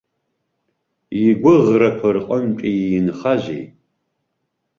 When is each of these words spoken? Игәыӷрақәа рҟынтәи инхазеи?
Игәыӷрақәа 1.25 2.09
рҟынтәи 2.15 2.75
инхазеи? 2.97 3.63